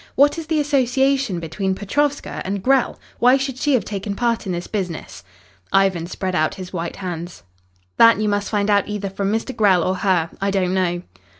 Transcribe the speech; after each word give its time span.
"What 0.15 0.39
is 0.39 0.47
the 0.47 0.59
association 0.59 1.39
between 1.39 1.75
Petrovska 1.75 2.41
and 2.43 2.63
Grell? 2.63 2.97
Why 3.19 3.37
should 3.37 3.59
she 3.59 3.75
have 3.75 3.85
taken 3.85 4.15
part 4.15 4.47
in 4.47 4.51
this 4.51 4.65
business?" 4.65 5.23
Ivan 5.71 6.07
spread 6.07 6.33
out 6.33 6.55
his 6.55 6.73
white 6.73 6.95
hands. 6.95 7.43
"That 7.97 8.19
you 8.19 8.27
must 8.27 8.49
find 8.49 8.71
out 8.71 8.87
either 8.87 9.11
from 9.11 9.31
Mr. 9.31 9.55
Grell 9.55 9.83
or 9.83 9.97
her. 9.97 10.31
I 10.41 10.49
don't 10.49 10.73
know." 10.73 11.03